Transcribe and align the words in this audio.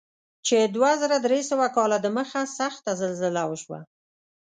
چې 0.47 0.57
دوه 0.75 0.91
زره 1.01 1.17
درې 1.25 1.39
سوه 1.49 1.65
کاله 1.75 1.97
دمخه 2.05 2.41
سخته 2.59 2.91
زلزله 3.01 3.43
وشوه. 3.47 3.79